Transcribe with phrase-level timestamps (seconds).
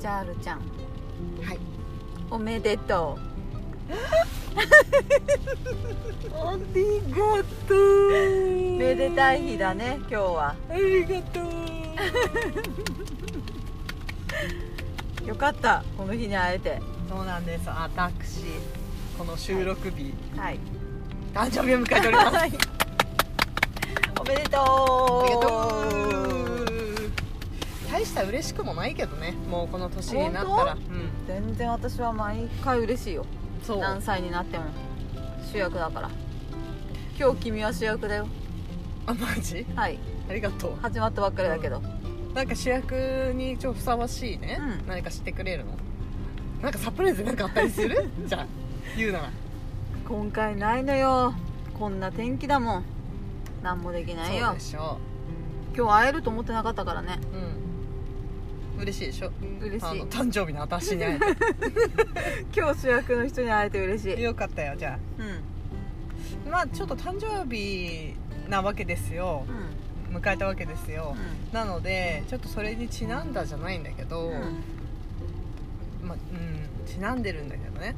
[0.00, 0.58] チャールちゃん。
[0.58, 1.58] はい。
[2.30, 3.18] おめでと
[6.32, 8.78] ありがとうう。
[8.78, 10.56] めでたい日だね今日は。
[10.70, 11.44] ありがとう。
[15.28, 16.80] よかったこの日に会えて。
[17.06, 17.68] そうなんです。
[17.68, 18.44] 私
[19.18, 20.58] この収録日、はい。
[21.34, 22.36] 誕生日を迎えております。
[22.36, 22.52] はい。
[24.18, 24.62] おめでとう。
[25.24, 26.19] ありがとう
[27.90, 29.32] 大した嬉しくもないけどね。
[29.48, 30.72] もうこの年になったら。
[30.74, 30.80] うん。
[31.26, 33.26] 全然私は毎回嬉しいよ。
[33.64, 33.78] そう。
[33.78, 34.64] 何歳になっても。
[35.52, 36.10] 主役だから。
[37.18, 38.26] 今日君は主役だよ。
[39.06, 39.66] あマジ？
[39.74, 39.98] はい。
[40.28, 40.72] ありがとう。
[40.80, 41.82] 始まったばっかりだけど、
[42.34, 44.88] なんか主役にちょっとふさわしいね、うん。
[44.88, 45.76] 何か知ってくれるの？
[46.62, 48.08] なんかサプライズなんかあったりする？
[48.26, 48.46] じゃあ
[48.96, 49.30] 言うなら。
[50.08, 51.34] 今回ないのよ。
[51.78, 52.84] こんな天気だもん。
[53.62, 54.46] 何もできないよ。
[54.46, 54.98] そうでしょ
[55.76, 57.18] 今日会えると思ってなかったからね。
[57.32, 57.59] ううん
[58.80, 59.26] 嬉しいでしょ？
[59.28, 59.98] あ嬉しい。
[60.00, 61.18] の誕生日の私に会
[62.56, 64.22] 今日主役の人に会えて嬉しい。
[64.22, 65.26] よかったよじゃうん。
[66.48, 68.14] あまあちょっと誕生日
[68.48, 69.44] なわけですよ。
[69.48, 71.14] う迎えたわけですよ、
[71.52, 71.54] ん。
[71.54, 74.34] なのでちょっとそれにちなんだじゃないんだけど、うん。
[74.34, 74.40] うん
[76.02, 77.94] まあうんちなんでるんだけどね。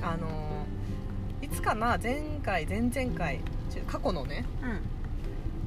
[0.00, 0.04] ん。
[0.04, 0.28] あの
[1.42, 3.40] いつかな前回前々回
[3.70, 4.80] ち過去のねうん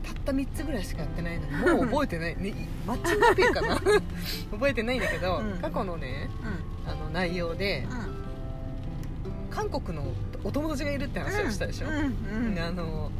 [0.03, 3.75] たった3つぐらいしかやってないのに もう覚えてない、ね、マッチングアピールかな。
[4.52, 5.59] 覚えてないんだけど、うん。
[5.59, 6.30] 過去のね
[6.86, 6.92] うん。
[6.92, 7.86] あの内容で
[9.52, 10.03] 韓国の
[10.44, 12.59] お友達がいるって話をしたでしょ、うんうん。
[12.59, 13.11] あの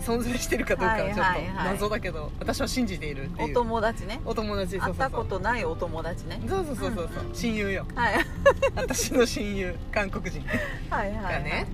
[0.00, 1.72] 存在してるかどうかはちょっとはいはいはい。
[1.72, 3.54] 謎だけど、私は信じているっておいう。
[3.54, 4.20] 友達ね。
[4.24, 5.10] お友達会ったそうそう。
[5.10, 6.40] そうことないお友達ね。
[6.48, 7.28] そうそうそうそうそう、うん。
[7.28, 7.86] うん親友よ。
[7.94, 8.14] はい。
[8.76, 10.44] 私の親友韓国人。
[10.88, 11.32] はいはい。
[11.34, 11.66] がね、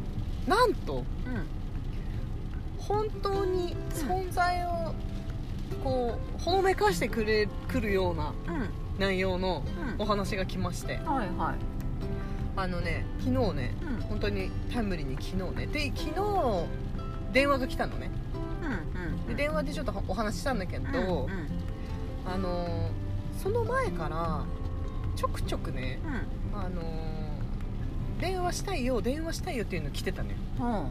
[0.48, 1.04] なんとうん
[2.88, 4.94] 本当に存在を
[5.82, 8.68] こうほのめかしてくれくるようなうん。
[8.98, 9.62] 内容の
[9.98, 10.02] うん。
[10.02, 10.96] お話が来まして。
[10.98, 11.54] はいはい。
[12.56, 14.00] あのね昨日ねうん。
[14.02, 15.66] 本当にタイムリーに昨日ね。
[15.66, 16.66] で昨日
[17.32, 18.10] 電話が来たのね。
[18.62, 19.26] うんうん。
[19.26, 21.28] で電話でちょっとお話ししたんだけど、うんうん。
[22.26, 22.88] あのー
[23.42, 24.44] その前から
[25.16, 25.98] ちょくちょくね
[26.52, 26.58] うん。
[26.60, 27.23] あのー
[28.20, 30.66] 電話したいよ電話したいよっていうの来てたね、うん。
[30.66, 30.90] うん、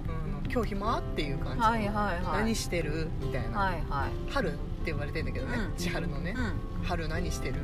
[0.52, 1.00] 今日暇？
[1.00, 2.44] っていう感じで、はいはいはい。
[2.44, 3.08] 何してる？
[3.22, 4.32] みたいな、はいはい。
[4.32, 5.78] 春って言われてんだけどね、うん。
[5.78, 6.84] 千春のね、うん。
[6.84, 7.56] 春何してる？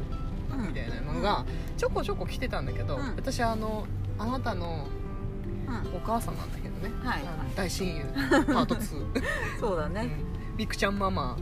[0.52, 1.46] うんみたいなのが
[1.78, 3.16] ちょこちょこ来てたんだけど、うん。
[3.16, 3.86] 私あの
[4.18, 4.88] あなたの
[5.68, 5.96] うん。
[5.96, 9.22] お母さんなんだけどね、はいあの大親友パート2、
[9.60, 10.10] そうだね。
[10.52, 11.38] うん、みくちゃんママ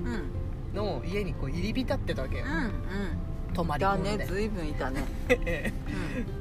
[0.74, 5.03] の家にこう入り浸ってたわけよ、うん泊まり込んで、だねずいぶんいたね。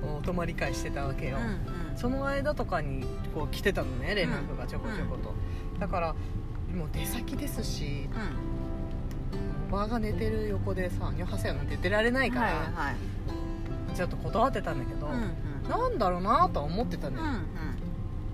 [0.03, 0.09] うん。
[0.09, 5.33] もう泊まり会してたわけよ、うんその間とかにこう来てたのね連絡がちょこちょこと、
[5.81, 6.15] だから
[6.75, 9.73] もう出先ですしうん。
[9.73, 12.97] おばあが寝てる横でさ「ニョハセヨ」なんて出られないから、はいはい
[13.97, 15.71] ちょっと断ってたんだけど、うんうん。
[15.71, 17.23] なんだろうなとは思ってたのよ、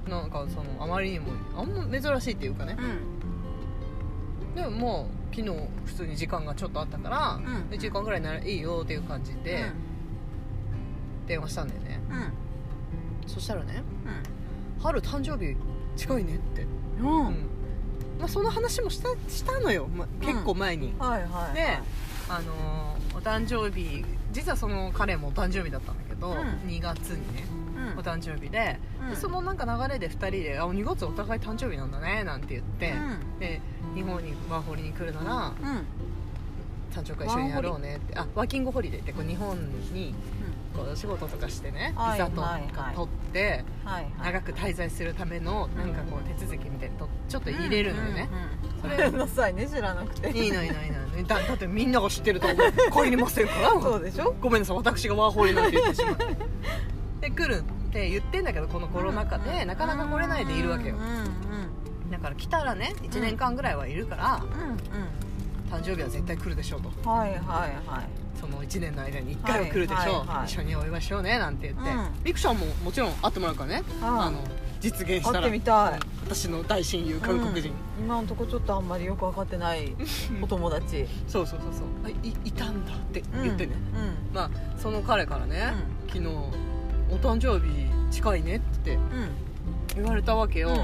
[0.06, 0.10] うん。
[0.10, 2.76] なんかそのあまりにもあんま珍しいっていうかね。
[2.76, 4.60] うん。
[4.60, 5.48] でももう昨日
[5.86, 7.44] 普通に時間がちょっとあったから、うん。
[7.70, 9.72] 1時間ぐらいならいいよっていう感じで
[11.26, 12.16] 電話したんだよね、うん。
[12.16, 12.32] うん
[13.26, 13.82] そしたらね
[14.82, 15.56] 「春誕生日
[15.96, 16.66] 近いね」って、
[17.00, 17.06] うん。
[17.06, 17.26] うん。
[17.26, 17.34] うん
[18.18, 21.78] まあ、その話もしたしたのよ、ま、結構前に、はいはいで
[22.28, 26.36] あのーお誕生日実はその彼もお誕生日だったんだけど、うん。
[26.68, 27.44] 2月にね。
[27.50, 27.51] うん
[27.96, 29.10] お誕生日で,、うん。
[29.10, 32.94] でそのなんか流れで2人で「あ2月お互い誕生日なんだね」なんて言って、
[33.38, 33.60] で
[33.94, 35.52] 日本にワーホリに来るなら
[36.94, 38.18] 誕生会一緒にやろうねって。
[38.18, 39.56] あワーキングホリデーってこう日本
[39.92, 40.14] に
[40.74, 43.64] こう仕事とかしてねはいビザとか取って
[44.22, 48.28] 長く滞在するためのなんかこう手続きみたいにとちょっと入れるのよね、
[48.80, 50.30] それなさいね知らなくて。
[50.30, 51.02] いいのいいのいいの。
[51.26, 52.72] だだってみんなが知ってると思う。
[53.04, 53.70] 帰りませんから。
[53.70, 54.34] そうでしょ？
[54.40, 56.24] ごめんなさい私がワーホリなんて言ってしまって。
[57.20, 60.96] で来るって言ってんだけどこのコロナ禍でなかなか来れないでいるわけよ。
[62.10, 64.42] だから来たらね1年間ぐらいはいるから
[65.70, 66.88] 誕生日は絶対来るでしょうと。
[67.08, 67.38] はいはい
[67.86, 68.08] はい。
[68.40, 72.08] その1年の間に1回は来るでしょう、一緒にお祝いしようねなんて言って、うん。
[72.24, 74.38] ミクちゃんももちろん会ってもらうからね、ああの
[74.80, 75.40] 実現したら。
[75.40, 76.00] 会ってみたい。
[76.24, 78.04] 私の大親友韓国人、うん。
[78.04, 79.94] 今のとこちょっとあんまりよく分かってない
[80.40, 81.06] お友達。
[81.28, 81.84] そうそうそうそう。
[82.04, 82.14] あい
[82.44, 83.74] いたんだって言ってね、
[84.30, 85.74] うんまあその彼からね、
[86.08, 86.28] 昨日
[87.12, 89.02] 「お誕生日近いね」ってうん。
[89.94, 90.76] 言われたわけよ、うん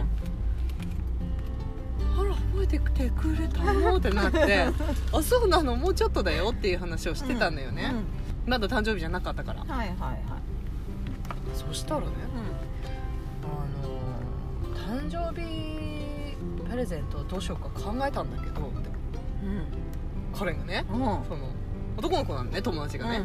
[2.21, 3.97] あら覚えてくてくれたの？
[3.97, 4.67] ってなって
[5.13, 5.77] あそうなの？
[5.77, 7.95] もうちょっとだよっていう話をしてたんだよね、
[8.45, 9.63] まだ誕生日じゃなかったから。
[9.63, 10.19] うんはいはいはい。
[11.55, 12.07] そしたらね
[13.45, 16.37] あの誕生日
[16.69, 18.89] プレゼントどうしようか考えたんだけどって。
[19.45, 20.37] うん。
[20.37, 21.01] 彼がねうん。
[21.01, 21.49] うんその
[21.97, 23.23] 男の子なんだね友達がね、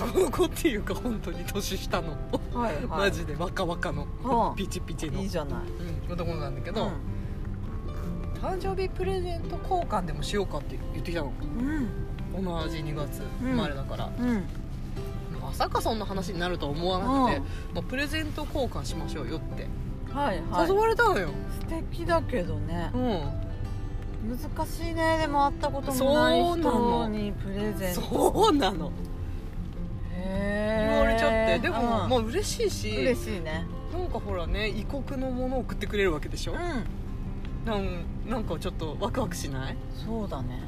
[0.00, 2.16] 男っていうか本当に年下の、
[2.52, 2.86] はいはい。
[2.86, 4.06] マジで若々の。
[4.22, 5.22] はピチピチあの。
[5.22, 5.58] いいじゃない。
[6.06, 8.40] うん、男なんだけど、うん。
[8.40, 11.32] 誕生日プレゼント交換でもしようかって言ってきたの。
[11.58, 12.44] うん。
[12.44, 13.50] 同じ2月うん。
[13.52, 14.44] 生まれだから、うん。
[15.40, 17.40] まさかそんな話になるとは思わなくて、
[17.74, 19.66] まあ、プレゼント交換しましょうよって。
[20.12, 20.68] はいはい。
[20.68, 21.28] 誘われたのよ、
[21.60, 22.90] 素敵だけどね。
[22.94, 23.44] うん。
[24.24, 25.18] 難しいね。
[25.18, 27.04] でも会ったこともないそうなの。
[27.04, 28.00] 人にプレゼント。
[28.00, 28.86] そうなの。
[28.86, 28.90] へ
[31.60, 32.08] でも、うん。
[32.10, 33.66] まあ嬉しいし嬉しいね。
[33.92, 36.58] なんかほらね異国のものを送ってくれるわけでしょ、うん。
[37.64, 40.60] なんなんかちょっとワクワクしない、そうだね。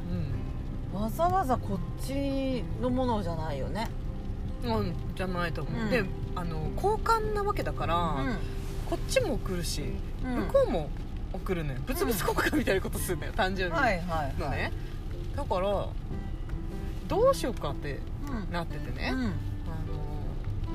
[0.93, 1.01] うん。
[1.01, 3.89] わざわざこっちのものじゃないよね。
[4.65, 5.91] うん、じゃないと思う、うん。
[5.91, 6.05] で
[6.35, 8.17] あの交換なわけだから、
[8.89, 9.83] こっちも送るし、
[10.25, 10.35] うん。
[10.47, 10.89] 向こうも
[11.33, 11.81] 送るのよ。
[11.87, 14.35] 物々交換みたいなことするんだよ誕生日はいはいはい。
[14.39, 14.73] のね、
[15.37, 15.89] だから
[17.09, 18.53] どうしようかってうん。
[18.53, 19.33] なっててね、うん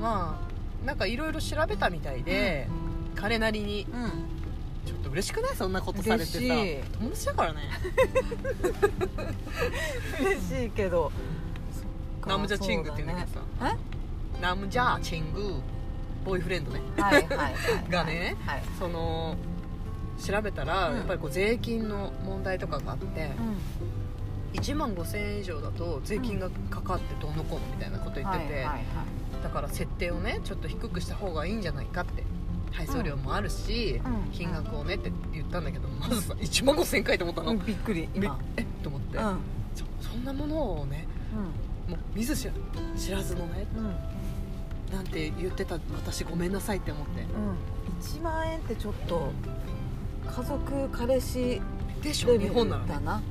[0.00, 0.40] ま
[0.82, 2.68] あなんかいろいろ調べたみたいで、
[3.14, 3.86] 彼なりに。
[3.92, 4.10] うん。
[4.84, 5.54] ちょっと嬉しくない？
[5.56, 6.38] そんなことされてさ。
[6.38, 6.82] 嬉しい。
[6.98, 7.60] 友達だからね。
[10.20, 11.12] 嬉しいけど。
[12.26, 13.46] ナムジャチングって言うんだけどさ。
[13.60, 13.66] そ
[14.38, 15.54] うナムジャーチング。
[16.24, 16.80] ボーイフレンドね。
[17.90, 19.36] がねはいその
[20.24, 20.96] 調べたら、うん。
[20.96, 23.30] やっぱりこう税金の問題とかがあって、
[24.54, 28.84] う1万5000円以上だと税金がかかってどうのこうのみたいなこと言んってて、はいはいはい
[29.42, 32.24] だから設定をねちょっと低くした方がいいんじゃないかって。
[32.72, 34.30] 配送料もあるし、うん。
[34.32, 38.38] 金額をねって言ったんだけどまずさ1万5000円かいと思ったの、うんびっくり今。
[38.56, 39.36] びえと思って、うん。
[40.00, 41.06] そそんなものをね
[41.86, 42.52] もう見ず知ら
[42.96, 43.84] 知らずのねうん。
[43.84, 43.94] うん
[44.90, 47.22] なんて言ってた私ごめんなさいって思って。
[47.22, 47.56] うん。
[48.02, 49.30] 1万円ってちょっと
[50.34, 51.60] 家族彼氏
[52.02, 52.88] でしょレベル日本ならね。
[52.88, 53.22] だな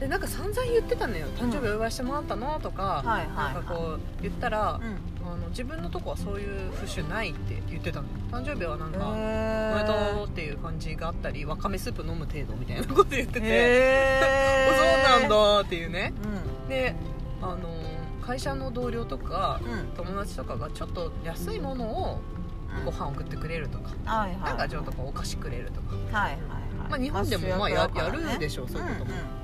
[0.00, 1.26] でなんか散々言ってたのよ。
[1.36, 3.54] 誕生日お祝いしてもらったのとか、はいはいはい。
[3.54, 4.90] なんかこう言ったら、うん。
[4.92, 8.14] うんあの自分のとこはそういう風習ないって言ってたのよ。
[8.32, 14.70] 誕生日はなんか、おめでへとうっていう感じがあったりわかめスープ飲む程度みたいなこと言ってて、へ
[15.06, 16.12] そうなんだっていうね。
[16.64, 16.68] うん。
[16.68, 16.96] で
[17.42, 17.58] あの
[18.26, 20.04] 会社の同僚とかうん。
[20.04, 22.20] 友達とかがちょっと安いものを
[22.84, 24.40] ご飯送ってくれるとか、はいはい。
[24.40, 25.94] なんかちょっとお菓子くれるとか。
[26.18, 26.40] はいはいはい。
[26.90, 29.39] まあ日本でもまあややるでしょうそういうことも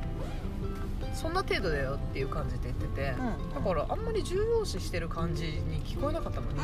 [1.17, 3.15] そんな程度だよっていう感じで言ってて、
[3.55, 6.59] だからあんまり重要視してる感じに聞こえなかったのに、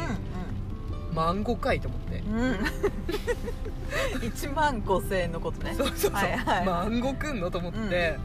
[1.15, 2.37] 万5回と思って、うん。
[2.37, 2.57] うんうん
[4.21, 5.75] 1万5000円のことね。
[5.75, 6.67] そうそうそう、はいはい。
[6.67, 8.19] 万5くんのと思って、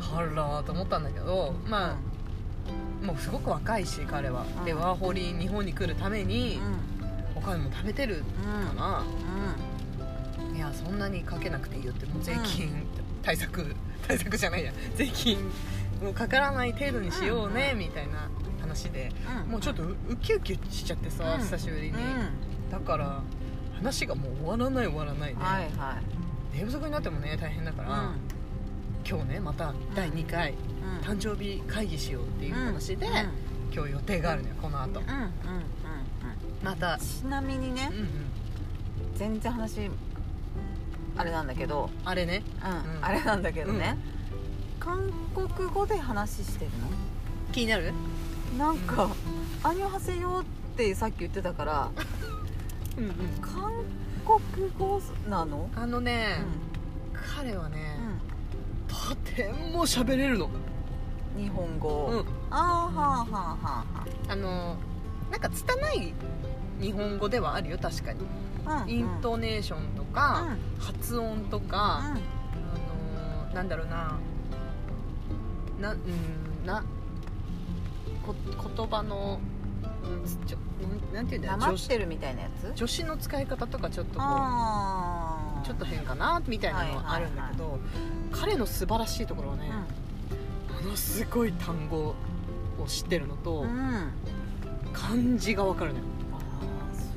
[0.00, 1.92] はらーと思ったんだけどま
[3.02, 4.64] あ、もうすごく若いし彼は、うん。
[4.64, 7.38] でワーホリ日本に来るためにうん。
[7.38, 8.24] お金も貯めてる
[8.72, 8.76] うん。
[8.76, 9.04] か
[10.50, 10.52] うん。
[10.52, 12.86] な、いやそんなにかけなくていいよってもう税金
[13.22, 13.74] 対策
[14.06, 14.72] 対策じゃないや。
[14.96, 15.38] 税金
[16.02, 18.28] もうかからない程度にしようね、みたいな
[18.60, 19.10] 話で。
[19.44, 19.50] うん。
[19.52, 21.40] もうちょっとウウキウキしちゃってさ、うん。
[21.40, 22.70] 久しぶりに、うん。
[22.70, 23.20] だから
[23.76, 25.98] 話がもう終わらない終わらないで、はいは
[26.54, 26.58] い。
[26.58, 28.12] 寝不足になってもね大変だから、
[29.08, 31.16] 今日ねまた第2回うん。
[31.16, 33.12] 誕生日会議しようっていう話で、うん。
[33.72, 35.00] 今日予定があるのよこの後。
[35.00, 35.30] うんうんうんうん。
[36.62, 36.98] また。
[36.98, 37.90] ちなみにね
[39.14, 39.90] 全然話
[41.16, 41.90] あれなんだけど。
[42.04, 42.42] あれね。
[42.64, 42.96] うん。
[42.96, 43.04] うん。
[43.04, 43.96] あれなんだけどね。
[44.80, 46.70] 韓国語で話してる
[47.52, 47.92] 気になる？
[48.58, 49.08] のなんか
[49.64, 50.42] 「アニョハセヨ」
[50.74, 51.90] ってさっき言ってたから
[52.98, 53.14] うんうん。
[53.40, 53.72] 韓
[54.54, 55.68] 国語なの？
[55.74, 56.38] あのね、
[57.36, 57.96] 彼はね、
[58.88, 60.50] とても喋れるの、うん
[61.36, 63.84] 日本語、うん、あーはあはあはあは
[64.28, 64.76] あの
[65.32, 66.14] なんか拙い
[66.80, 68.20] 日本語ではあるよ確かに、
[68.64, 68.90] あうん。
[68.90, 70.46] イントネーションとか、
[70.78, 72.22] 発音とか、うん。
[73.46, 74.18] あのなんだろうな。
[75.80, 76.84] なうんな
[78.24, 78.34] こ
[78.76, 79.38] 言葉の、
[79.82, 80.58] うん、ちょ
[81.12, 81.58] なんていうんだろう。
[81.60, 82.78] なってるみたいなやつ？
[82.78, 84.24] 助詞の使い方とかちょっとこ
[85.62, 87.78] うちょっと変かなみたいなのはあるんだけど、
[88.32, 89.70] 彼の素晴らしいところはね、
[90.82, 92.14] ものすごい単語
[92.78, 94.10] を知ってるのと、うん、うん、
[94.92, 96.04] 漢字が分かるのよ。
[96.94, 97.12] す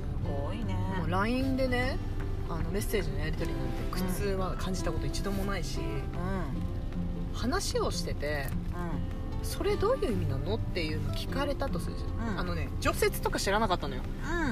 [0.45, 0.73] ごいね。
[0.97, 1.97] もう LINE でね
[2.49, 7.33] あのメッセージのやり取りなんて苦痛は感じたこと一度もないし、うん。
[7.33, 8.47] 話をしてて
[9.43, 12.39] うそれどういう意味なのっていうの聞かれたとするじゃん、うん。
[12.39, 14.01] あのね除雪とか知らなかったのよ、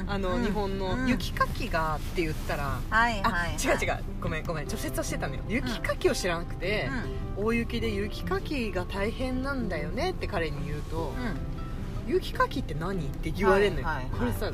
[0.08, 0.44] あの、うん。
[0.44, 1.08] 日本のうん。
[1.08, 3.52] 雪かきがって言ったら、はいあ、はい。
[3.54, 5.42] 違う違うごめんごめん除雪はしてたのよ。
[5.48, 6.90] 雪かきを知らなくて、
[7.36, 11.14] 大雪で雪かきが大変なんだよねって彼に言うと、
[12.08, 12.14] うん。
[12.14, 14.20] 雪かきって何って言われるのよ、はいはいはい。
[14.20, 14.52] これさ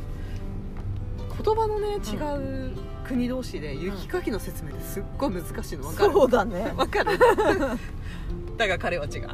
[1.44, 2.16] 言葉のね違
[2.70, 2.78] う
[3.12, 5.84] 国同士で雪かきの説明ってすっごい難しいの。
[5.84, 6.14] 分かる？
[6.14, 6.74] そうだね。
[6.78, 7.18] 分かる？
[8.58, 9.30] だが彼は違う。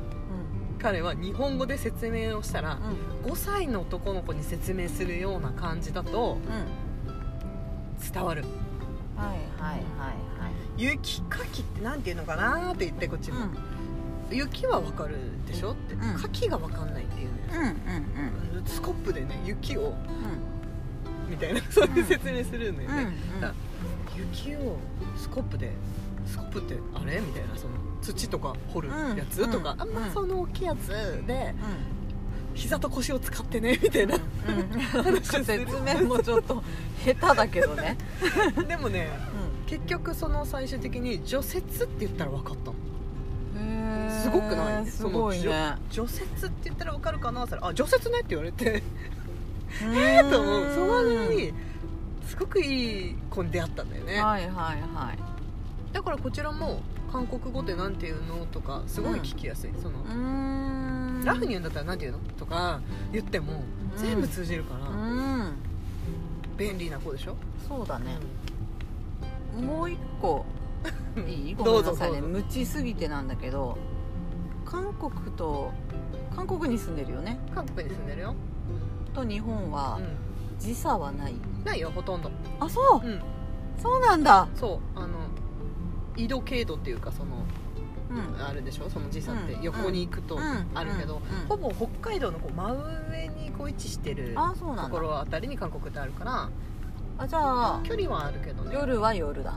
[0.79, 2.79] 彼は日本語で説明をしたら
[3.23, 3.31] うん。
[3.31, 8.43] 5歳の男の子に説明するような感じだとうん伝わる。
[9.15, 9.81] はいはいはい
[10.77, 13.49] 雪かきってなんていうのかなって言ってこっちも、はい
[14.29, 15.15] 雪はわかる
[15.47, 15.71] でしょ？
[15.71, 16.15] って、うん。
[16.15, 18.65] 牡蠣がわかんないっていうね、うんうんうん。
[18.65, 21.31] スコップでね雪をうん。
[21.31, 23.53] みたいなそういう説明するんだよね、うんうんだ
[24.17, 24.77] 雪を
[25.17, 25.71] スコップで
[26.25, 27.19] スコップってあれ？
[27.19, 29.81] みたいなその土とか掘るやつ、うんとか、うん。
[29.81, 30.87] あんまその大きいやつ
[31.25, 31.53] で
[32.53, 34.15] 膝と腰を使ってねみたいな。
[34.15, 34.79] うん。
[34.81, 35.45] 話をする。
[35.45, 36.63] 説明もちょっと
[37.05, 37.97] 下手だけどね。
[38.67, 39.09] でもね
[39.67, 42.75] 結局その最終的に除雪って言ったら分かったの。
[44.09, 44.85] すごくない？
[44.85, 45.75] すごいね。
[45.89, 47.43] 除雪って言ったら分かるかな？
[47.43, 48.19] って言ったらあ除雪ね？
[48.19, 48.83] って言われて。
[49.93, 50.73] えと思う。
[50.73, 51.53] そのぐらい
[52.27, 55.17] すごくいい子に出会ったんだよね、はいはいはい。
[55.93, 56.81] だからこちらも
[57.11, 60.03] 韓国語ってなんていうのとかすごい聞きやすい、その
[61.23, 62.19] ラフに言うんだったらなんていうの？
[62.37, 62.81] とか
[63.11, 63.97] 言ってもうん。
[63.97, 65.53] 全部通じるかうらん。
[66.57, 67.35] 便利な子でしょ、
[67.67, 68.17] そうだね。
[69.59, 70.45] もう一個。
[71.27, 71.55] いい？
[71.55, 72.21] ごどうんなさいね。
[72.21, 73.77] 無知すぎてなんだけど
[74.65, 75.71] 韓国と
[76.35, 77.39] 韓国に住んでるよね。
[77.55, 78.35] 韓国に住んでるよ、
[79.15, 80.03] と日本はう
[80.59, 81.33] 時差はない？
[81.33, 82.31] ん、ないよほとんど。
[82.59, 83.07] あそう？
[83.07, 83.21] うん。
[83.81, 84.47] そうなんだ。
[84.55, 84.99] そう。
[84.99, 85.09] あの
[86.15, 87.43] 緯度経度っていうかその
[88.09, 88.45] うん。
[88.45, 88.89] あるでしょ？
[88.89, 89.53] その時差って。
[89.53, 89.61] うん。
[89.61, 90.67] 横に行くとうん。
[90.73, 91.41] あるけど、うん。
[91.41, 91.47] うん。
[91.47, 92.73] ほぼ北海道のこう真
[93.09, 94.83] 上にこう位置してるあそうなんだ。
[94.85, 96.49] ところあたりに韓国ってあるから
[97.19, 98.71] あじゃあ距離はあるけどね。
[98.73, 99.55] 夜は夜だ。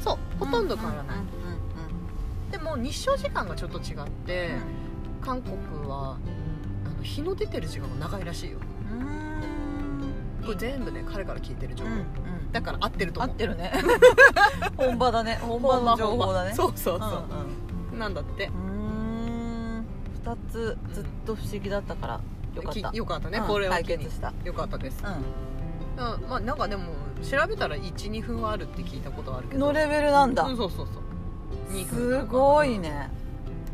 [0.00, 0.18] そう。
[0.38, 1.24] ほとんど変わらない、うん
[2.50, 4.50] でも日照時間がちょっと違って、
[5.20, 5.24] うん。
[5.24, 5.56] 韓国
[5.88, 6.18] は
[6.84, 8.58] あの日の出てる時間が長いらしいよ。
[8.90, 9.31] うんうんうーん
[10.44, 12.06] これ全部ね彼から聞いてる情報、うんうん。
[12.52, 13.30] だから合ってると思う。
[13.30, 13.72] 合ってるね。
[14.76, 15.38] 本場だね。
[15.42, 16.52] 本場の情報だね。
[16.54, 17.24] そうそうそう、
[17.92, 18.46] うんなんだって。
[18.46, 19.86] うんうーん。
[20.24, 22.20] 2つずっと不思議だったから
[22.54, 22.90] よかった。
[22.90, 23.84] きよかったね、うんこれを機に。
[23.84, 24.32] 解決した。
[24.44, 25.06] よかったです、う
[25.98, 26.84] あまあなんかでも
[27.22, 29.58] 調べたら12分はあるって聞いたことはあるけど。
[29.58, 30.44] んのレベルなんだ。
[30.44, 31.72] うんそうそうそう。
[31.72, 33.10] 2分すごいね。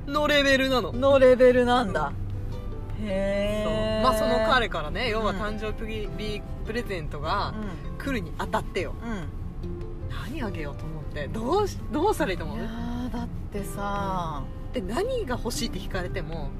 [0.06, 0.92] のレベルなの。
[0.92, 2.12] のレベルなんだ。
[3.00, 7.54] へえまあその彼からね要はうん誕生日プレゼントが
[7.98, 8.94] う来るにあたってよ。
[10.30, 11.28] 何あげようと思って。
[11.28, 14.42] どうしどうしたらいいと思いうやーだってさ。
[14.72, 16.50] で何が欲しいって聞かれても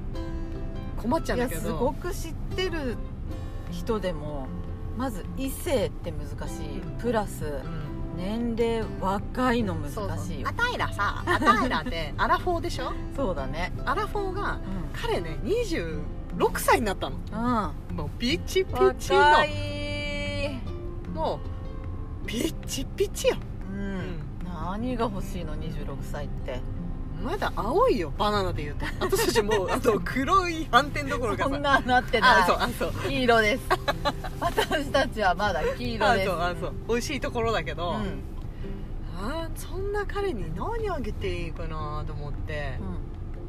[0.97, 1.61] 困っちゃうんいやだけど。
[1.67, 2.97] すごく知ってる
[3.71, 4.47] 人でも
[4.97, 6.79] まず異性って難しい。
[6.79, 6.91] うん。
[6.99, 7.89] プラスうん。
[8.17, 10.17] 年齢若いの難そうそう。
[10.17, 12.91] しいよアタイラさアタイラってアラフォーでしょ？
[13.15, 13.71] そうだね。
[13.85, 14.59] アラフォーがう
[14.93, 15.39] 彼ね
[16.39, 17.17] 26歳になったの。
[17.17, 17.19] ん
[17.89, 19.49] うんもうピチピチ若い。
[21.13, 21.39] のも
[22.23, 23.35] うピチピチよ
[23.71, 24.19] うん。
[24.45, 26.59] 何が欲しいの？26歳って。
[27.23, 28.13] まだ青いよ。
[28.17, 28.85] バナナで言うと。
[29.01, 31.49] 私たちもう あと黒い斑点どころかさ。
[31.49, 32.47] そんななってあない。
[32.47, 32.93] そうあそう。
[33.09, 33.63] 黄色です。
[34.39, 36.27] 私たちはまだ黄色あです。
[36.29, 36.73] そうあそう。
[36.87, 38.21] 美味しいところだけど、うん。
[39.21, 42.79] あーそんな彼に何あげていいかなと思って、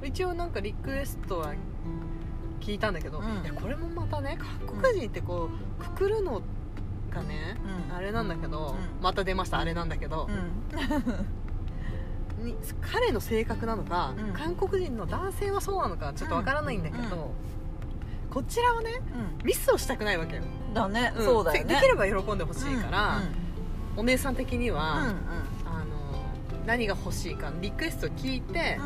[0.03, 1.55] 一応なんかリクエストは
[2.61, 3.25] 聞いたんだけど、うん。
[3.45, 5.49] いやこれもまたね韓国人ってこ
[5.81, 6.43] うくくるの
[7.11, 7.57] がね、
[7.89, 7.97] うん。
[7.97, 9.03] あれなんだけど、うん。
[9.03, 10.29] また出ましたあれなんだけど。
[10.29, 10.33] う、
[12.43, 12.45] ん。
[12.47, 14.33] に彼の性格なのか、うん。
[14.33, 17.19] 韓国人の男性はそうなのかちょっとわからないんだけど、う
[18.31, 18.31] ん。
[18.31, 19.01] こちらはね
[19.41, 19.47] うん。
[19.47, 21.11] ミスをしたくないわけよ、うんだね。
[21.11, 21.23] ん。
[21.23, 21.69] そうだよね。
[21.69, 24.01] でできれば喜んでほしいから、うん。
[24.01, 25.09] お姉さん的には、うん
[25.67, 25.91] あの
[26.67, 28.79] 何が欲しいかリクエスト聞いて、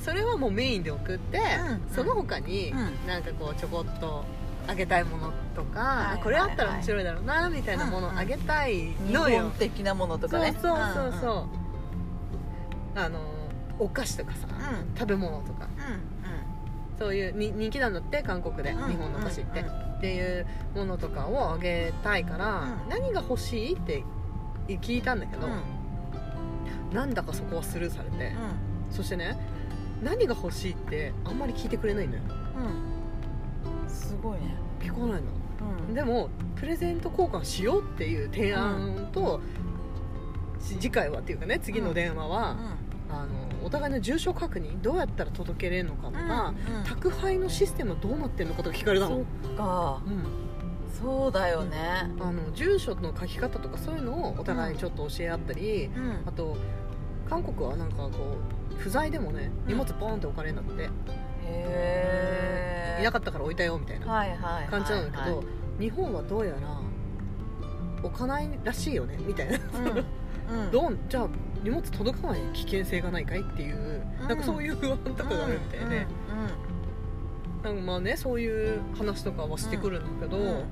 [0.00, 3.06] それはもうメインで送って、うんその他に、うん。
[3.06, 4.24] なんかこうちょこっと
[4.66, 6.22] あげたいものとか、はいはいはい。
[6.22, 10.52] これあったら面白いだろうなみたいなものをあげたい日のよ、本的なものとかね。
[10.52, 11.48] そうそうそうそ
[12.96, 13.20] う、あの
[13.78, 14.98] お菓子とかさ、うん。
[14.98, 15.66] 食べ物とか。
[15.66, 16.12] うん
[16.98, 22.88] そういうに人気なんだって韓国で、うん日本のお菓子って、うんっていうものとかをあげたいから、うん。
[22.88, 24.04] 何が欲しいって
[24.68, 25.52] 聞いたんだけど、うん。
[25.52, 25.60] うん
[26.92, 28.34] なんだかそこはスルーされて、
[28.90, 29.38] うそしてね
[30.02, 32.22] 何が欲しいってあんまり聞いてくれないのよ。
[32.22, 32.26] ん
[33.82, 33.88] うん。
[33.88, 34.56] すごいね。
[34.80, 35.18] 聞かないの。
[35.88, 35.94] うん。
[35.94, 39.40] でもプレゼント交換しようっていう提案と、
[40.60, 42.56] し次回はっていうかね次の電話は、
[43.10, 49.24] あのお互いの住所確認どうやったら届けれるのかとか、うん宅配のシステムはどうなってるのかとか聞かれたの。
[49.44, 50.02] そっか。
[50.06, 50.24] うん。
[51.00, 51.78] そうだよね。
[52.20, 56.22] あの住所の書き方とかそういうのをお互いにちょっと教え合ったり、うん。
[56.26, 56.56] あと
[57.28, 59.68] 韓国はなんかこう不在でもねうん。
[59.68, 60.88] 荷物ポンって置かれるんだって、へ
[61.46, 64.06] えいなかったから置いたよみたいな。
[64.70, 65.46] 感じなんだけど、はい
[65.78, 66.80] 日本はどうやら
[68.02, 69.58] 置かないらしいよねみたいな。
[69.58, 70.70] うんうん。
[70.70, 71.28] どうじゃあ
[71.62, 74.28] 荷物届かない危険性がないかいっていう、うん。
[74.28, 76.06] なんかそういう不安とかがあるみたいで、
[77.64, 80.64] なんかまあねそういう話とかはしてくるんだけど、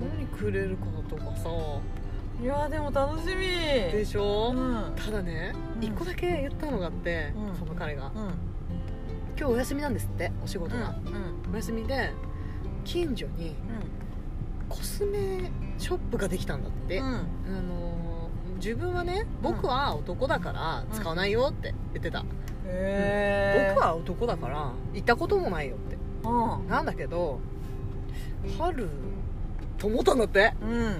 [0.00, 1.48] 何くれるかとかさ
[2.42, 3.46] いやでも楽しみ。
[3.92, 4.92] でしょ、うん。
[4.96, 5.84] ただねうん。
[5.84, 7.56] 一個だけ言ったのがあって、うん。
[7.56, 8.06] その彼が。
[8.06, 8.12] うん
[9.38, 11.52] 「今日お休みなんですってお仕事が、うん。
[11.52, 12.10] お休みで
[12.84, 13.54] 近所に
[14.68, 17.04] コスメショップができたんだって、うん。
[17.04, 18.02] あのー
[18.56, 25.96] 自分はね僕は男だから使わないよって言ってた、僕は男だから行ったこともないよって。
[26.24, 26.68] うん。
[26.68, 27.40] なんだけど
[28.58, 28.88] 春
[29.78, 30.54] と思ったんだって。
[30.62, 30.68] うん。
[30.70, 30.96] 春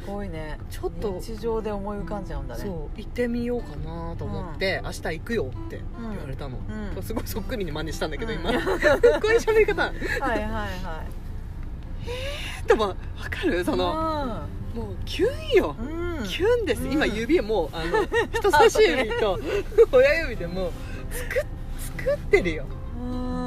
[0.00, 0.58] すごいね。
[0.70, 1.20] ちょっと。
[1.20, 2.64] 日常で思い浮かんじゃうんだね。
[2.64, 2.98] そう。
[2.98, 6.58] 行ってみようかなと思って、明日行くよって言われたの、
[6.96, 7.02] うん。
[7.02, 8.40] すごいそっくりに真似したんだけど、うん。
[8.40, 8.52] 今。
[8.52, 9.82] こういう喋り方。
[9.82, 10.66] はいはいは
[12.64, 12.66] い。
[12.66, 13.64] でも分かる？
[13.64, 15.76] そのもうキュンよ。
[15.78, 15.82] う
[16.22, 16.24] ん。
[16.24, 16.92] キュンです、うん。
[16.92, 19.38] 今指もうあの 人差し指と
[19.92, 20.72] 親指でもう
[21.10, 21.46] 作っ
[21.96, 22.64] 作ってるよ。
[22.64, 23.37] なあん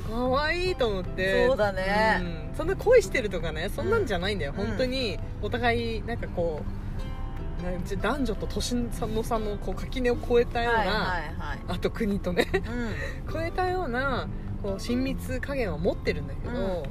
[0.00, 1.46] か可愛いと思って。
[1.46, 2.20] そうだね。
[2.50, 2.56] うん。
[2.56, 4.66] そんな恋してるとかねそんなんじゃないんだよ、うん。
[4.66, 10.94] 本当にお互いなんかこう男女と年の差のこう垣根を越えたような、はいはい
[11.38, 11.58] はい。
[11.68, 12.62] あと国とねうん。
[13.32, 14.28] 超えたような
[14.62, 16.58] こう親密加減は持ってるんだけど、うん。
[16.58, 16.82] 向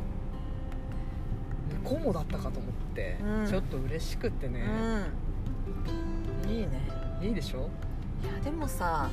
[1.83, 3.47] こうもだったかと思って、うん。
[3.47, 4.63] ちょっと嬉しくってね、
[6.45, 6.49] うん。
[6.49, 6.87] いいね。
[7.21, 7.69] いいでしょ？
[8.23, 9.09] いやでもさ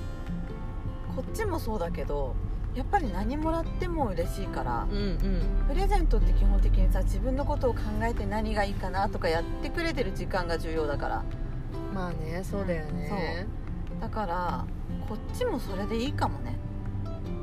[1.15, 2.35] こっちもそうだけど
[2.75, 5.65] やっぱり何もらっても嬉しいからうんうん。
[5.69, 11.25] プレゼントって基本的にさ自分のことを考えて何がいいかなとかやってくれてる時間が重要だから。
[11.93, 13.47] まあねそうだよね、
[14.01, 14.65] だから
[15.09, 16.57] こっちもそれでいいかもね、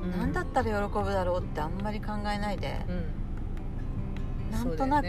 [0.03, 0.11] うん。
[0.11, 2.85] 何だったら喜ぶだろうってあんまり考えないで。
[2.89, 4.51] うん。
[4.51, 5.07] なんとなく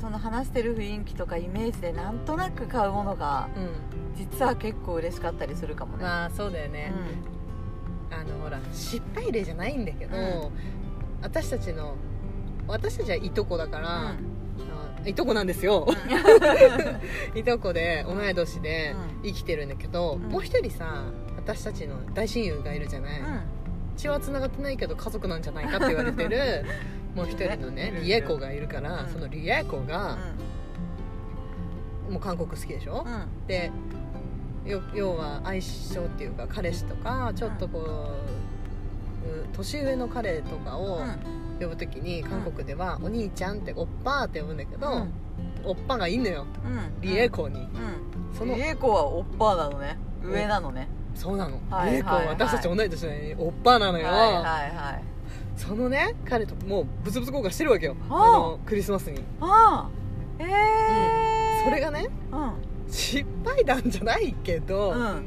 [0.00, 0.06] そ,、ね。
[0.06, 0.12] うん。
[0.12, 3.94] の話してる雰囲気とかイメージでなんとなく買うものがうん。
[4.16, 6.92] 実は結構嬉しかったりするかもね、まあそうだよね、
[8.10, 10.50] あのほら失敗例じゃないんだけど、うん。
[11.22, 11.96] 私たちの
[12.66, 14.14] 私たちはいとこだか
[15.02, 15.08] うん。
[15.08, 17.38] いとこなんですよ、うん。
[17.38, 19.22] いとこで同い年でうん。
[19.24, 20.30] 生きてるんだけど、うん。
[20.30, 21.04] もう一人さ
[21.36, 23.20] 私たちの大親友がいるじゃない、
[23.96, 26.64] 血は繋がってないけど家族なんじゃないかって言われてる
[27.14, 29.08] もう一人のねリエコがいるから、うん。
[29.08, 29.86] そのリエコうん。
[29.86, 30.16] が、
[32.10, 33.46] もう韓国好きでしょ、うん。
[33.46, 33.72] でよ
[34.66, 41.00] 要は相性っていうか彼氏とかちょっとこう、う年上の彼とかを
[41.60, 45.12] 呼ぶ時に韓国では「お兄ちゃん」って「おっぱー」って呼ぶんだけど、うん。
[45.64, 46.46] おっぱがいんのよ。
[46.64, 47.00] うん。
[47.00, 48.36] リエコに、うん。
[48.36, 49.98] そのリエコはオッパーなのね。
[50.22, 50.88] 上なのね。
[51.14, 55.02] そうなの、はいリエコは私たち同い年なのにおっぱなのよ、はいはいはい。
[55.56, 57.96] そのね彼ともうブツブツ交換してるわけよ。
[58.10, 58.14] あ。
[58.14, 59.88] あのクリスマスに、あ。
[59.88, 59.90] あ
[60.38, 62.52] ええそれがねうん
[62.94, 65.24] 失敗談じゃないけど、うん。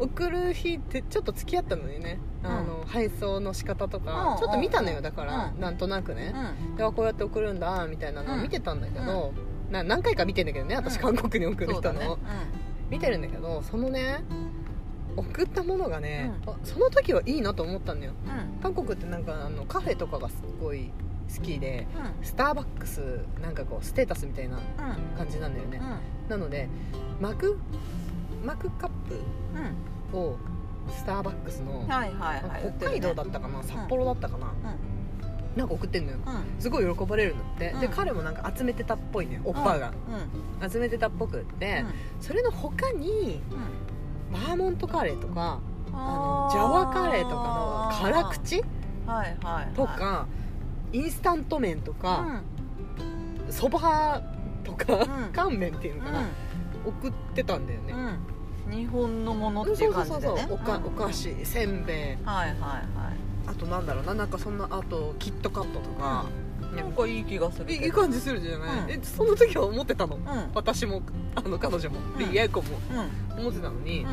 [0.00, 4.38] 送る日ってちょっと付き合ったのにね、あの配送の仕方とか、うん。
[4.38, 5.02] ちょっと見たのようん。
[5.02, 5.60] だから、うん。
[5.60, 6.34] なんとなくね、
[6.70, 6.76] うん。
[6.76, 8.42] ではこうやって送るんだみたいなのをうん。
[8.42, 9.32] 見てたんだけど、
[9.70, 11.14] な何回か見てんだけどね私うん。
[11.14, 12.08] 韓国に送る人の、ね。
[12.88, 14.22] 見てるんだけどそのね
[15.16, 16.32] 送ったものがね、
[16.64, 18.12] その時はいいなと思ったんだよ。
[18.62, 20.90] 韓国ってなんかあのカフェとかがすごい
[21.36, 21.86] 好きで
[22.22, 24.62] スターバックスなんかこうステータスみたいなうん。
[25.16, 25.80] 感じなんだよね。
[26.24, 26.68] うん、なので
[27.20, 27.58] マク
[28.44, 30.10] マクカッうん。
[30.10, 30.36] プを
[30.94, 32.74] スターバックスの、はいはいはい。
[32.78, 34.52] 北海道だったかな、札幌だったかな、
[35.56, 36.18] なんか送ってんのよ。
[36.26, 36.34] うん。
[36.34, 37.80] うんすごい喜ばれるんだって、うん。
[37.80, 39.92] で彼もなんか集めてたっぽいねおっぱが、
[40.60, 40.70] うん。
[40.70, 41.84] 集めてたっぽくって、
[42.20, 43.40] それの他に
[44.30, 44.32] うん。
[44.32, 48.62] バーモントカレーとかうんあのジャワカレーとかの辛口
[49.06, 49.74] はいはいはい。
[49.74, 50.26] とか、
[50.92, 51.96] インスタント麺とうん。
[51.98, 52.42] か
[53.50, 54.22] そば、
[54.64, 55.06] とか、うん。
[55.32, 56.24] 乾麺っていうのかな、う
[56.86, 58.76] 送ってたんだよね、んうん。
[58.76, 60.86] 日本のものってそいううそうそうそう感じでねおかうん。
[60.86, 61.96] お菓子せんべい。
[61.96, 62.84] はいはいはい。
[63.46, 66.26] あとなんだろうななんかそんなあとキットカットとか、
[66.76, 68.90] なんかいい気がするいいい感じするじゃない、うん。
[68.90, 70.16] えその時は思ってたの？
[70.16, 70.22] うん。
[70.54, 71.02] 私も
[71.34, 72.18] あの彼女も、うん。
[72.18, 72.68] でリエコも。
[73.32, 73.40] うん。
[73.40, 74.08] 思ってたのに、うん。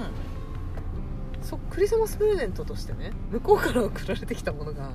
[1.41, 4.93] そクリスマスプレゼントとしてね向こうから送られてきたものがうん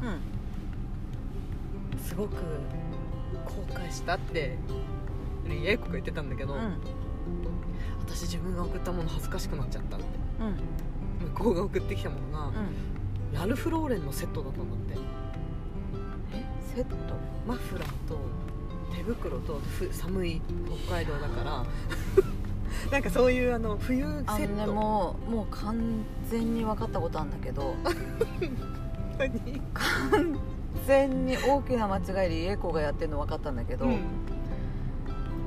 [2.04, 2.34] すごく
[3.46, 4.56] 後悔したって
[5.48, 6.76] リエコが言ってたんだけど、うん。
[8.00, 10.06] 私自分が送ったもの恥ずかしくなっちゃったって。
[10.40, 11.28] うん。
[11.34, 12.54] 向こうが送ってきたものが、うん。
[13.32, 14.98] ラルフ・ローレンのセットだったんだって。
[16.34, 16.76] え？
[16.76, 16.94] セット？
[17.46, 18.18] マフラーと
[18.94, 20.40] 手袋とふ寒い
[20.86, 21.64] 北海道だから。
[22.92, 24.72] なんかそういうあの冬セット。
[24.72, 27.74] もうもう完全に分かったことあるんだけど。
[29.18, 29.62] 何？
[29.74, 30.38] 完
[30.86, 33.98] 全に大きな間違いでエコがやってるの分かったんだけど、うん。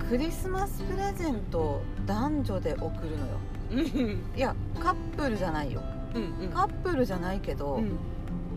[0.10, 3.34] クリスマスプレゼントを男女で送るのよ。
[3.72, 4.22] うん。
[4.36, 5.82] いやカップルじゃないよ。
[6.16, 6.50] うんうん。
[6.50, 7.98] カップルじゃないけど、うん。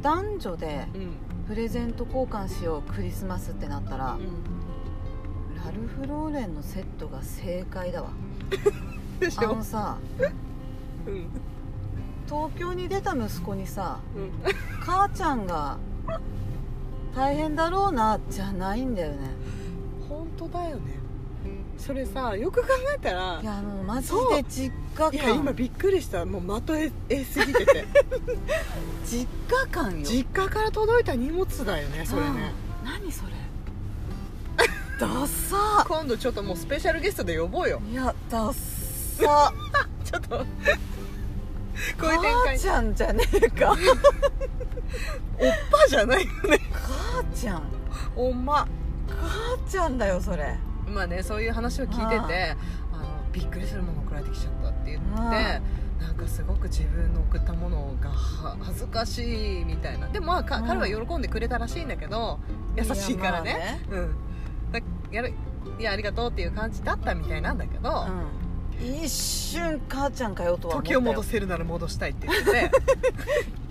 [0.03, 1.11] 男女でうん。
[1.49, 4.21] プレゼント交換しようクリスマスってなったら、うん。
[5.65, 8.11] ラルフ・ローレンのセットが正解だわ。
[8.11, 9.57] あ でしょ？
[9.57, 9.99] のさ
[11.07, 11.27] うん。
[12.27, 14.31] 東京に出た息子にさうん。
[14.81, 15.77] 母ちゃんが
[17.15, 19.19] 大変だろうなじゃないんだよね。
[20.09, 21.01] 本当だよね。
[21.79, 26.25] それさよく考えたらいやあのマジで実家いや今感びっくりした。
[26.27, 27.87] もうまとええすぎてて。
[29.07, 30.07] 実家感よ。
[30.07, 32.53] 実家から届いた荷物だよねそれね。
[32.83, 32.87] うん。
[32.87, 33.33] 何それ。
[35.01, 35.85] ダッサ。
[35.89, 37.81] 今度ちょっともうスペシャルゲストで呼ぼうよ。
[37.91, 39.53] いやダッサ。
[40.05, 40.45] ちょっと
[42.01, 42.33] こういう展開。
[42.33, 43.71] 母ちゃんじゃねえか。
[43.71, 43.85] おっぱ
[45.89, 46.59] じゃないよね。
[46.73, 47.63] 母ちゃん。
[48.17, 48.67] おんま。
[49.09, 50.57] 母ちゃんだよそれ。
[50.87, 52.57] まあねそういう話を聞いてて
[52.93, 55.09] あのびっくりするもの送られてきちゃったって言って
[56.01, 60.09] なんかすごく自分の送ったものがは恥ずかしいみたいな。
[60.09, 62.41] でもまあ彼は喜んでくれたらしいんだけど
[62.77, 63.81] 優しいからね。
[63.89, 64.17] いやうん。
[64.73, 64.81] だ
[65.13, 65.33] やる
[65.79, 68.25] いやありがとうっていう感じだったみたいなんだけど、うん、
[68.81, 72.71] 一瞬母ちゃんかよとは思った時よを戻せるなら戻したいって言ってて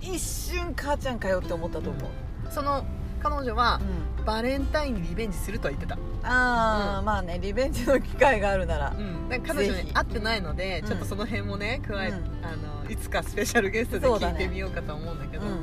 [0.02, 2.02] 一瞬母ちゃんかよって思ったと思う、
[2.50, 2.84] その
[3.20, 4.24] 彼女はうん。
[4.24, 7.04] バレンタインにリベンジするとは言ってた、ああ、うん。
[7.06, 10.88] まあねリベンジの機会があるなら、うん、だから彼女に会ってないのでうん。
[10.88, 12.14] ちょっとその辺もね加え、うん。
[12.44, 15.46] あのいつかスペシャルゲストで聞いてみようかと思うんだけど。
[15.46, 15.60] うん。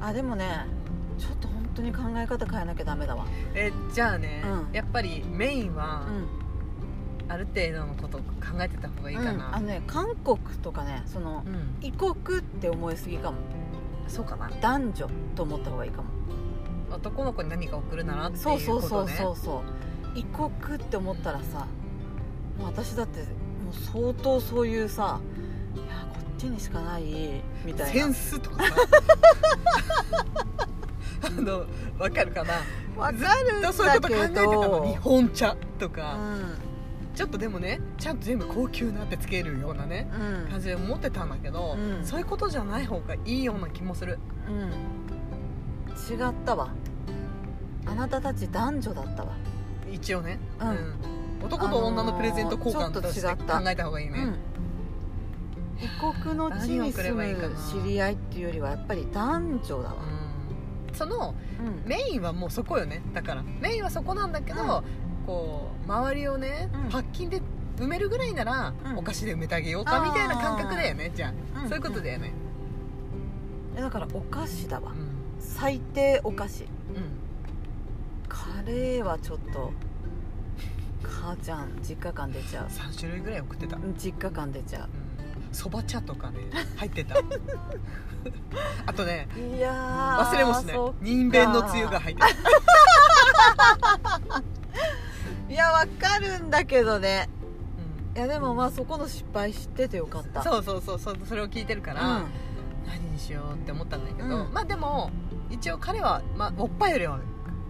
[0.00, 0.66] あでもね
[1.18, 3.24] ちょっと本当に考え方変えなきゃダメだわ。
[3.54, 4.74] えじゃあね、うん。
[4.74, 6.47] やっぱりメインはうん
[7.28, 8.26] ある程度のことを考
[8.60, 9.28] えてた方がいいかうん。
[9.28, 13.36] あなのね韓国とかねそのうん、異国って思いすぎかも。
[14.08, 14.50] そうかな。
[14.60, 16.08] 男女と思った方がいいかも。
[16.90, 18.68] 男の子に何か送るならっていうそうことね。
[18.70, 19.62] そうそうそうそう
[20.14, 21.66] 異国って思ったらさ
[22.58, 23.26] もう私だっても
[23.70, 25.20] う相当そういうさ
[25.76, 27.02] いやこっちにしかない
[27.64, 27.92] みたいな。
[27.92, 28.74] センスとかさ。
[31.26, 31.64] あの
[31.98, 32.54] わかるかな。
[32.96, 33.28] わかずっ
[33.62, 34.86] とそういうこと考えてたの。
[34.86, 36.54] 日本茶とうか、ん
[37.18, 40.08] ちょっとでもねちゃんと全部高級なってつけるようなね
[40.46, 40.50] うん。
[40.52, 42.06] 感じで思ってたんだけど、うん。
[42.06, 44.20] そういうことじゃない方がいいような気もする。
[44.48, 44.68] うん。
[46.14, 46.68] 違ったわ。
[47.86, 49.32] あなたたち男女だったわ。
[49.90, 50.94] 一応ね、うん。
[51.44, 54.36] 男と女のプレゼント交換として考えた方がいいね、うん。
[55.82, 59.96] 異国の地に住何を送ればいいかむな知り合いっていうよりはやっぱり男女だわ。
[60.88, 60.94] うん。
[60.94, 61.82] そのうん。
[61.84, 63.02] メインはもうそこよね。
[63.12, 64.64] だからメインはそこなんだけど、う
[65.04, 66.90] んこう周りをね、うん。
[66.90, 67.42] パッキンで
[67.76, 68.96] 埋めるぐらいなら、うん。
[68.96, 71.68] お菓子で埋めてあげようかみたいな感覚だよねじゃあ、うん。
[71.68, 72.32] そういうことだよね。
[73.76, 74.92] えだからお菓子だわ。
[74.92, 76.64] うん、最低お菓子。
[76.64, 76.70] うん。
[78.26, 79.70] カレーはちょっと
[81.02, 82.66] 母ちゃん実家感出ちゃう。
[82.68, 83.76] 3種類ぐらい送ってた。
[83.76, 84.88] うん実家感出ちゃ
[85.52, 86.38] そば茶とかね
[86.76, 87.16] 入ってた。
[88.86, 90.74] あとねういやー忘れもしない。
[90.74, 92.28] そっ人弁のつゆが入ってた
[95.48, 97.28] いやわかるんだけどね。
[98.14, 100.42] いやでもまあそこの失敗知っててよかった。
[100.42, 102.24] そうそうそうそうそれを聞いてるから、うん。
[102.86, 104.52] 何にしようって思ったんだけど、うん。
[104.52, 105.10] まあでも
[105.50, 107.20] 一応彼は、まあ、おっぱいよりは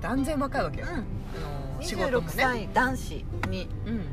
[0.01, 0.95] 断然若いわけよ、うん。
[0.95, 4.05] あの仕事26もね、歳男子にうん、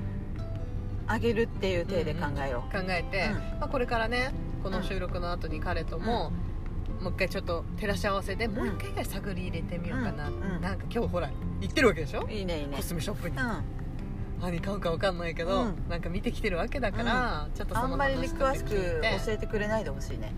[1.08, 3.60] あげるっていう体で考えよ考えて、うん。
[3.60, 6.32] まあ、これからねこの収録の後に彼とも、
[7.06, 10.56] もう一回ちょっと照らし合わせてもう一回ぐらい探り入れてみようかな、うん。
[10.56, 10.62] うん。
[10.62, 11.30] なんか今日ほら
[11.62, 12.26] 行ってるわけでしょ？
[12.28, 12.78] ういいねいいね。
[12.78, 13.64] コスメショップに、うん。
[14.42, 15.76] 何買うか分かんないけど、うん。
[15.88, 20.34] なんか見てきてるわけだから、ちょっとそのあんまりね話とか詳しく教えてくれないでほしいね。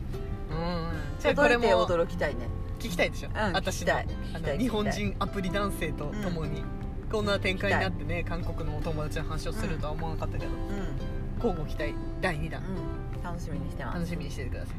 [0.52, 0.90] うん。
[1.22, 2.42] じゃあこ届いてれも驚きたいね。
[2.80, 4.06] 聞きたいでしょ、うん私の聞きたい。
[4.06, 6.64] 聞きあたいの日本人アプリ男性と共に、
[7.10, 10.60] こんな展開になってね韓国のお友達の話をするとは思わなかったけど、うん。
[11.38, 12.62] 交互期待第2弾。
[12.62, 13.24] うん。
[13.24, 13.96] 楽しみにしてます。
[13.96, 14.76] 楽しみにしててください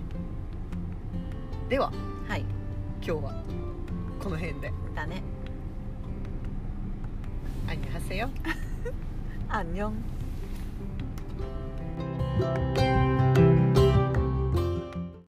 [1.68, 1.92] では
[2.26, 2.46] はい。
[3.02, 3.44] 今日は
[4.18, 4.72] この辺で。
[4.94, 5.22] だね。
[7.68, 8.30] アンニョンハセヨ
[9.50, 10.02] アンニョン